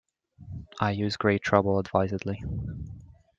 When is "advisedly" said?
1.77-2.43